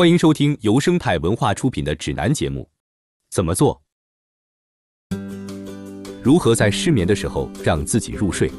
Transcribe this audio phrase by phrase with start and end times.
[0.00, 2.66] 欢迎收听由生态文化出品的指南节目。
[3.30, 3.82] 怎么做？
[6.22, 8.50] 如何在失眠的时候让自己入睡？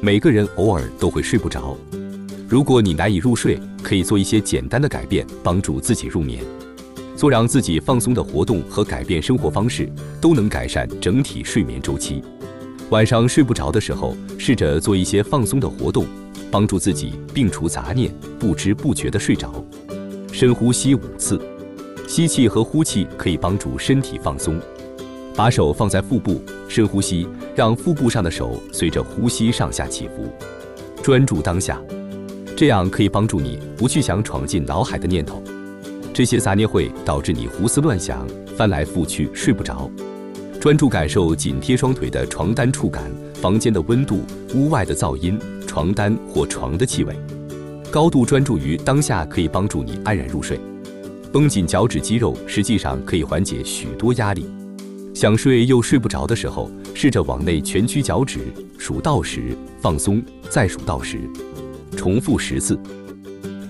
[0.00, 1.76] 每个人偶尔都会睡不着。
[2.48, 6.42] 如果你难以入睡，可以做一些简单的改变，帮助自己入眠。
[7.14, 9.86] 做让自己放松的活动和改变生活方式，
[10.18, 12.22] 都能改善整体睡眠周期。
[12.88, 16.06] 晚上睡不着的时候，试着做一些放松的活动，
[16.50, 19.62] 帮助自己摒除杂念，不知不觉地睡着。
[20.32, 21.40] 深呼吸五次，
[22.06, 24.58] 吸气和呼气可以帮助身体放松。
[25.34, 30.32] 把手放在腹部，深呼吸，让腹部上的手随着呼吸上下起伏。
[31.02, 31.80] 专注当下，
[32.56, 35.42] 这样可以帮助你不去想闯进脑海的念头。
[36.14, 38.26] 这些杂念会导致你胡思乱想，
[38.56, 39.90] 翻来覆去睡不着。
[40.60, 44.20] 专注感受紧贴双腿的床单触感、房间的温度、
[44.54, 47.16] 屋外的噪音、床单或床的气味。
[47.90, 50.60] 高度专注于当下可以帮助你安然入睡。
[51.32, 54.46] 绷紧脚趾肌肉实际上可以缓解许多压力。
[55.12, 58.38] 想睡又睡不着的时候，试着往内蜷曲脚趾，
[58.78, 61.18] 数到十，放松，再数到十，
[61.96, 62.78] 重复十次。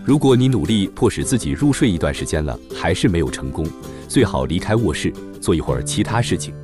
[0.05, 3.67] 如果你努力迫使自己入睡一段时间了，还是没有成功，
[4.07, 5.11] 最好离开卧室，
[5.41, 6.55] 做一会儿其他事情，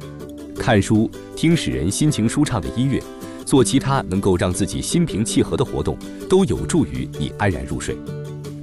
[0.58, 3.02] 看书、听使人心情舒畅的音乐，
[3.46, 5.96] 做其他能够让自己心平气和的活动，
[6.28, 7.96] 都有助于你安然入睡。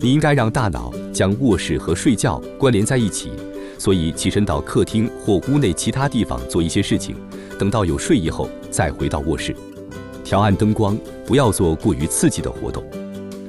[0.02, 3.32] 你应该让大脑将卧室和睡觉关联在一起，
[3.80, 7.16] 所以起身到客厅或屋内其他地方做一些事情，
[7.58, 9.56] 等到有睡意后再回到卧室，
[10.22, 12.84] 调暗灯光，不要做过于刺激的活动。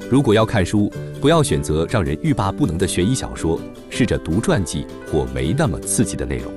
[0.09, 0.89] 如果要看书，
[1.21, 3.59] 不要选择让人欲罢不能的悬疑小说，
[3.91, 6.53] 试着读传记或没那么刺激的内容。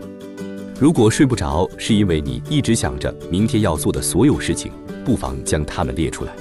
[0.80, 4.72] 如果睡不着是因为你一直想着明天要做的所有事情，
[5.04, 6.32] 不妨将它们列出来，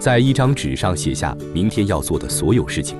[0.00, 2.98] 在一张纸上写下明天要做的所有事情。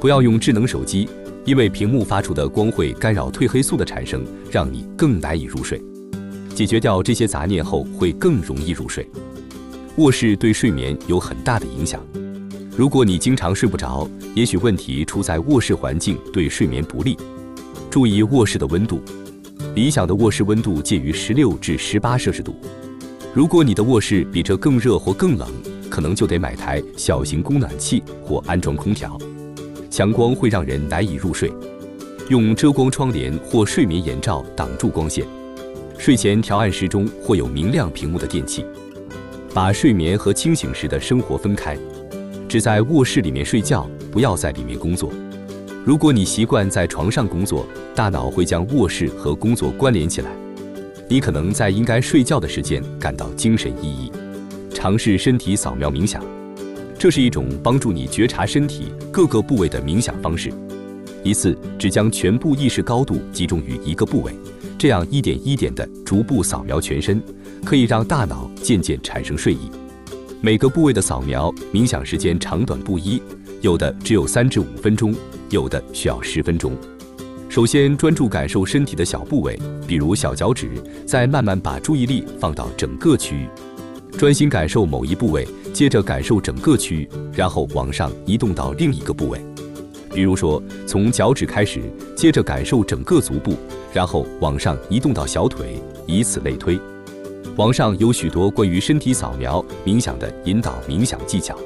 [0.00, 1.08] 不要用智能手机，
[1.44, 5.80] 因为屏幕发出的光会干扰褪黑素的产生，让你更难以入睡。
[6.52, 9.08] 解决掉这些杂念后，会更容易入睡。
[9.98, 12.04] 卧室对睡眠有很大的影响。
[12.76, 17.16] 如果你经常睡不着，也许问题出在卧室环境对睡眠不利。
[17.88, 19.00] 注意卧室的温度，
[19.74, 22.54] 理想的卧室温度介于十六至十八摄氏度。
[23.32, 25.48] 如果你的卧室比这更热或更冷，
[25.88, 29.18] 可能就得买台小型供暖器或安装空调。
[29.88, 31.50] 强光会让人难以入睡，
[32.28, 35.26] 用遮光窗帘或睡眠眼罩挡住光线。
[35.96, 38.66] 睡前调暗时钟或有明亮屏幕的电器。
[39.54, 41.78] 把睡眠和清醒时的生活分开。
[42.46, 45.10] 只在卧室里面睡觉，不要在里面工作。
[45.84, 50.30] 如果你习惯在床上工作，大脑会将卧室和工作关联起来，
[51.08, 54.12] 你可能在应该睡觉的时间感到精神奕奕。
[54.72, 56.24] 尝试身体扫描冥想，
[56.96, 60.52] 这是一种帮助你觉察身体各个部位的冥想方式。
[61.24, 64.32] 一次只将全部意识高度集中于一个部位，
[64.78, 67.20] 这样一点一点地逐步扫描全身，
[67.64, 69.68] 可以让大脑渐渐产生睡意。
[70.40, 73.20] 每个部位的扫描冥想时间长短不一，
[73.62, 75.14] 有的只有三至五分钟，
[75.50, 76.72] 有的需要十分钟。
[77.48, 79.56] 首先专注感受身体的小部位，
[79.86, 80.68] 比如小脚趾，
[81.06, 83.48] 再慢慢把注意力放到整个区域，
[84.18, 89.40] 专心感受某一部位，接着感受整个区域，然后往上移动到另一个部位。
[90.12, 91.80] 比如说，从脚趾开始，
[92.16, 93.54] 接着感受整个足部，
[93.92, 96.76] 然后往上移动到小腿，以此类推。
[97.56, 101.56] 网上有许多关于身体扫描冥想的引导冥想技巧。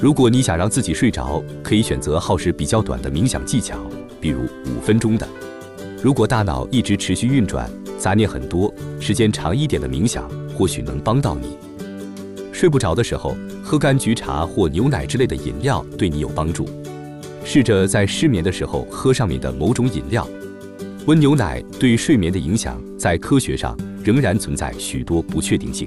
[0.00, 3.76] 如果你想让自己睡着，可以选择耗时比较短的冥想技巧，
[4.20, 5.26] 比如五分钟的。
[6.00, 11.56] 如果大脑一直持续运转，杂念很多，时间长一点的冥想或许能帮到你。
[12.52, 16.68] 睡不着的时候，喝柑橘茶或牛奶之类的饮料对你有帮助。
[17.44, 20.24] 试着在失眠的时候喝上面的某种饮料。
[21.06, 23.76] 温牛奶对睡眠的影响，在科学上。
[24.04, 25.86] 仍然存在许多不确定性。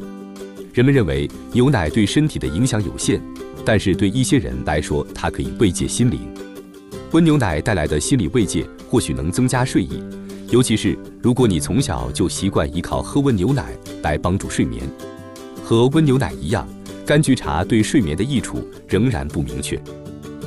[0.74, 3.22] 人们认为牛奶对身体的影响有限，
[3.66, 6.22] 但是对一些人来说，它可以慰藉心灵。
[7.12, 10.02] 温牛奶带来的心理慰藉或许能增加睡意，
[10.50, 14.82] 尤其是如果你从小就习惯依靠喝温牛奶来帮助睡眠。
[15.62, 16.66] 和温牛奶一样，
[17.06, 19.78] 柑橘茶对睡眠的益处仍然不明确。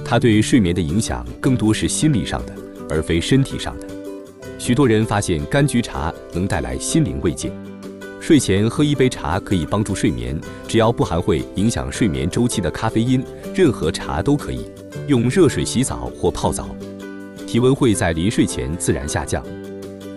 [0.07, 2.55] 它对睡眠的影响更多是心理上的，
[2.89, 3.87] 而非身体上的。
[4.59, 7.53] 许多人发现柑橘茶能带来心灵慰藉。
[8.27, 10.35] 睡前喝一杯茶可以帮助睡眠，
[10.67, 13.23] 只要不含会影响睡眠周期的咖啡因，
[13.55, 14.65] 任何茶都可以。
[15.09, 16.75] 用热水洗澡或泡澡，
[17.47, 19.45] 体温会在临睡前自然下降。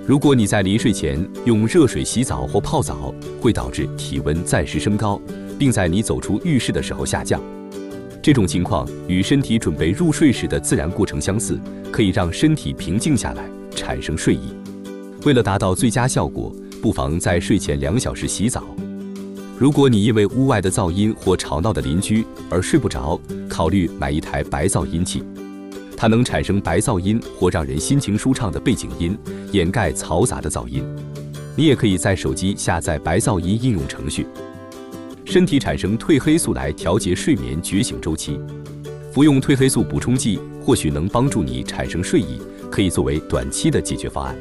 [0.05, 5.19] 如果你在临睡前用热水洗澡或泡澡，会导致体温暂时升高，
[5.59, 7.41] 并在你走出浴室的时候下降。
[8.21, 11.59] 这种情况与身体准备入睡时的自然过程相似，
[11.91, 13.43] 可以让身体平静下来，
[13.75, 14.55] 产生睡意。
[15.25, 18.63] 为了达到最佳效果，不妨在睡前两小时洗澡。
[19.57, 23.19] 如果你因为屋外的噪音或吵闹的邻居而睡不着，
[23.49, 25.23] 考虑买一台白噪音器，
[25.95, 29.17] 它能产生白噪音或让人心情舒畅的背景音，
[29.51, 30.83] 掩盖嘈杂的噪音。
[31.55, 34.27] 你也可以在手机下载白噪音应用程序。
[35.25, 38.39] 身体产生褪黑素来调节睡眠觉醒周期，
[39.11, 42.39] 服用褪黑素补充剂或许能帮助你产生睡意，
[42.69, 44.37] 可以作为短期的解决方案。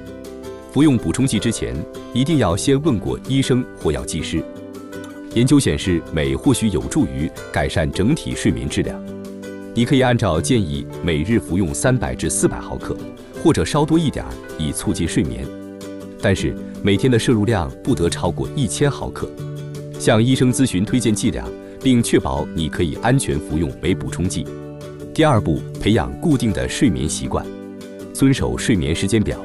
[0.76, 1.75] 服用补充剂之前，
[2.12, 4.44] 一定要先问过医生或药剂师。
[5.32, 9.02] 研究显示，镁或许有助于改善整体睡眠质量。
[9.73, 12.94] 你可以按照建议每日服用三百至四百毫克，
[13.43, 14.23] 或者稍多一点，
[14.58, 15.46] 以促进睡眠。
[16.20, 19.26] 但是每天的摄入量不得超过一千毫克。
[19.99, 21.49] 向医生咨询推荐剂量，
[21.82, 24.46] 并确保你可以安全服用镁补充剂。
[25.14, 27.46] 第二步，培养固定的睡眠习惯，
[28.12, 29.40] 遵守睡眠时间表。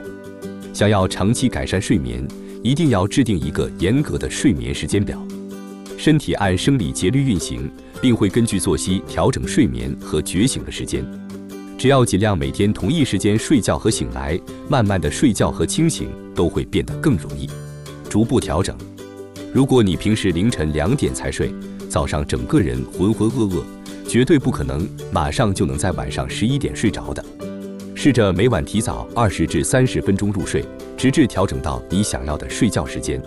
[0.81, 2.27] 想要长期改善睡眠，
[2.63, 5.15] 一定要制定一个严格的睡眠时间表。
[5.95, 7.69] 身体按生理节律运行，
[8.01, 11.05] 并会根据作息调整睡眠和觉醒的时间。
[11.77, 17.47] 只要尽量每天同一时间睡觉和醒来，慢慢的睡觉和清醒都会变得更容易。
[18.09, 18.75] 逐步调整。
[19.53, 21.53] 如果你平时凌晨两点才睡，
[21.89, 23.61] 早上整个人浑浑噩噩，
[24.09, 27.23] 绝对不可能马上就能在晚上十一点睡着的。
[28.03, 30.65] 试着每晚提早二十至三十分钟入睡，
[30.98, 33.21] 直至调整到你想要的睡觉时间。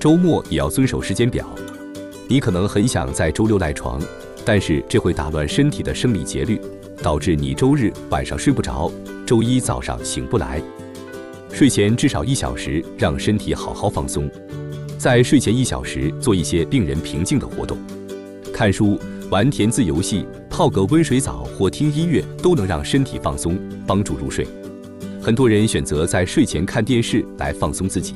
[0.00, 1.48] 周末也要遵守时间表。
[2.26, 4.02] 你可能很想在周六赖床，
[4.44, 6.60] 但是这会打乱身体的生理节律，
[7.00, 8.90] 导致你周日晚上睡不着，
[9.24, 10.60] 周一早上醒不来。
[11.52, 14.28] 睡前至少一小时，让身体好好放松。
[14.98, 17.78] 在睡前一小时做一些令人平静的活动，
[18.52, 18.98] 看书、
[19.30, 23.56] 玩填字游戏、泡个温水澡或听音乐，都能让身体放松，
[23.86, 24.44] 帮助入睡。
[25.22, 28.12] 很多人选择在睡前看电视来放松自己。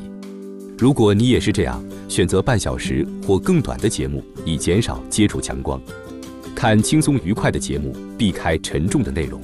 [0.77, 5.81] 如果你也是这样，选择半小时或更短的节目，以减少接触强光。
[6.53, 9.41] 看轻松愉快的节目，避开沉重的内容。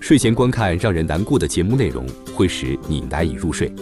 [0.00, 2.04] 睡前观看让人难过的节目内容，
[2.34, 3.72] 会使你难以入睡。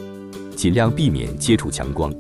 [0.54, 2.14] 尽量避免接触强光。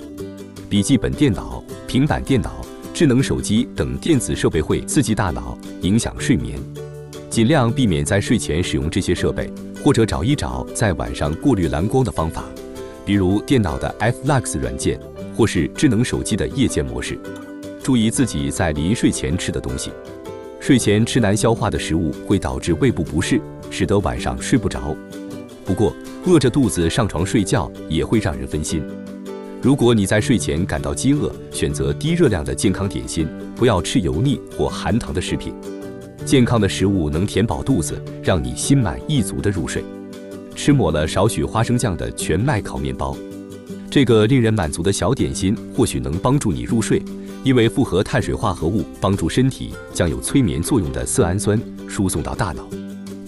[0.68, 2.57] 笔记本电脑、平板电脑、
[2.98, 6.58] 智能手机等电子设备会刺激大脑，影响睡眠。
[7.30, 9.48] 尽量避免在睡前使用这些设备，
[9.84, 12.42] 或者找一找在晚上过滤蓝光的方法。
[13.06, 14.98] 比如电脑的 Flux 软件，
[15.36, 17.16] 或是智能手机的夜间模式。
[17.84, 19.92] 注意自己在临睡前吃的东西。
[20.58, 23.40] 睡前吃难消化的食物会导致胃部不适，
[23.70, 24.92] 使得晚上睡不着。
[25.64, 25.94] 不过，
[26.26, 28.82] 饿着肚子上床睡觉也会让人分心。
[29.60, 33.26] 如果你在睡前感到饥饿，选择低热量的健康点心，
[33.56, 35.52] 不要吃油腻或含糖的食品。
[36.24, 39.82] 健康的食物能填饱肚子，让你心满意足地入睡。
[40.54, 43.16] 吃抹了少许花生酱的全麦烤面包，
[43.90, 47.02] 这个令人满足的小点心或许能帮助你入睡，
[47.42, 52.68] 因为复合碳水化合物帮助身体将有催眠作用的色氨酸输送到大脑。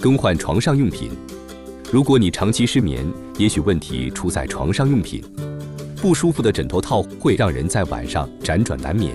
[0.00, 1.10] 更换床上用品，
[1.90, 3.04] 如果你长期失眠，
[3.36, 5.22] 也许问题出在床上用品。
[6.00, 9.12] 不舒服的枕头套会让人在晚上辗转难眠，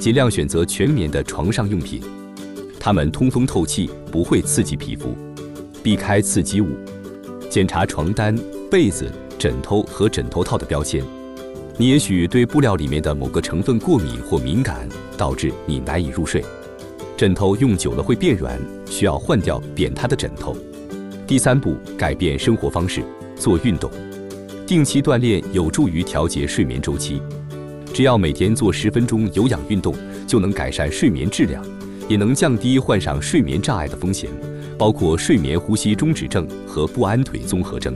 [0.00, 2.02] 尽量选择全棉的床上用品，
[2.80, 5.16] 它们通风透气，不会刺激皮肤，
[5.80, 6.76] 避开刺激物。
[7.48, 8.36] 检查床单、
[8.68, 11.04] 被子、枕头和枕头套的标签。
[11.76, 16.44] 你也许对布料里面的某个成分过敏或敏感，导致你难以入睡。
[17.16, 20.56] 枕头用久了会变软，需要换掉扁塌的枕头。
[21.28, 23.04] 第三步，改变生活方式，
[23.36, 23.88] 做运动。
[24.72, 27.20] 定期锻炼有助于调节睡眠周期。
[27.92, 29.94] 只要每天做十分钟有氧运动，
[30.26, 31.62] 就能改善睡眠质量，
[32.08, 34.30] 也能降低患上睡眠障碍的风险。
[34.78, 37.94] 包括睡眠呼吸中止症和不安腿综合征。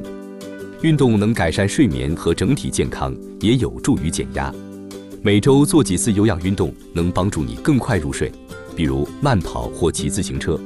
[0.83, 4.55] 运动能改善睡眠和整体健康，也有助于减压。
[5.23, 8.31] 每周做几次有氧运动能帮助你更快入睡，
[8.77, 10.61] 比如慢跑或骑自行车。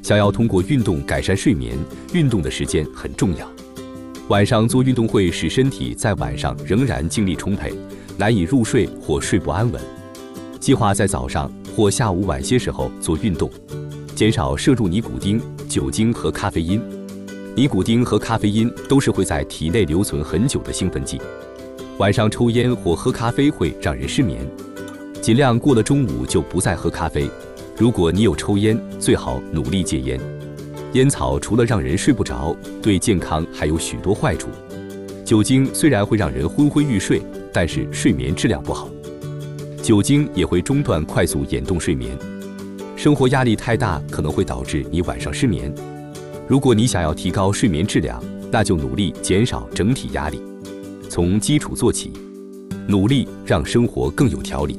[0.00, 1.76] 想要通过运动改善睡眠，
[2.12, 3.50] 运动的时间很重要。
[4.30, 7.72] 晚上做运动会使身体在晚上仍然精力充沛，
[8.16, 9.82] 难以入睡或睡不安稳。
[10.60, 13.50] 计划在早上或下午晚些时候做运动。
[14.14, 16.80] 减少摄入尼古丁、酒精和咖啡因。
[17.56, 21.20] 尼古丁和咖啡因都是会在体内留存很久的兴奋剂。
[21.98, 24.48] 晚上抽烟或喝咖啡会让人失眠，
[25.20, 27.28] 尽量过了中午就不再喝咖啡。
[27.76, 30.20] 如果你有抽烟，最好努力戒烟。
[30.92, 34.48] 烟草除了让人睡不着，对健康还有许多坏处。
[35.24, 38.88] 酒精虽然会让人昏昏欲睡，但是睡眠质量不好。
[39.80, 42.10] 酒精也会中断快速眼动睡眠。
[42.96, 45.72] 生活压力太大可能会导致你晚上失眠。
[46.48, 50.42] 如果你想要提高睡眠质量，那就努力减少整体压力，
[51.08, 52.12] 从基础做起，
[52.88, 54.76] 努力让生活更有条理。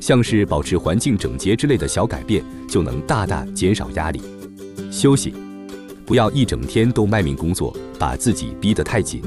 [0.00, 4.20] 像是保持环境整洁之类的小改变，就能大大减少压力。
[4.94, 5.34] 休息，
[6.06, 9.20] 不要一整天都卖命工作，把自己逼得太紧。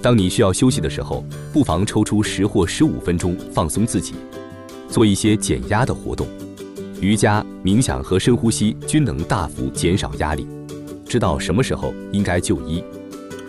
[0.00, 4.14] 当你需要休息的时候，不妨抽出十或十五分钟放松自己，
[4.88, 6.28] 做一些减压的活动。
[7.00, 10.46] 瑜伽、冥想和深呼吸均能大幅减少压力。
[11.04, 12.82] 知道什么时候应该就医。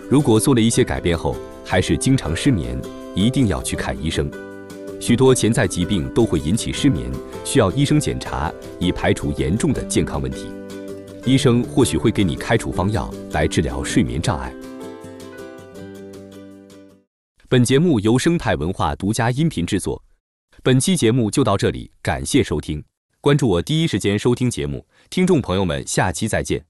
[0.09, 2.75] 如果做了一些改变后还是经常失眠，
[3.13, 4.29] 一定要去看医生。
[4.99, 7.07] 许多潜在疾病都会引起失眠，
[7.43, 10.47] 需要医生检查以排除严重的健康问题。
[11.25, 14.53] 医生或许会给你开处方药来治疗睡眠障碍。
[17.49, 20.01] 本节目由生态文化独家音频制作。
[20.63, 22.83] 本期节目就到这里，感谢收听，
[23.21, 24.85] 关注我第一时间收听节目。
[25.09, 26.63] 听众朋友们，下期再见。